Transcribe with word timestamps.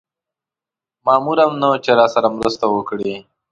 مامور 1.05 1.37
هم 1.43 1.53
نه 1.61 1.67
و 1.71 1.73
چې 1.83 1.91
راسره 1.99 2.27
مرسته 2.37 2.65
وکړي. 2.69 3.13